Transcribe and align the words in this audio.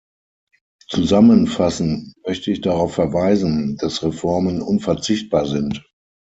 Zusammenfassend 0.87 2.15
möchte 2.25 2.49
ich 2.51 2.61
darauf 2.61 2.95
verweisen, 2.95 3.77
dass 3.77 4.01
Reformen 4.01 4.59
unverzichtbar 4.63 5.45
sind. 5.45 5.87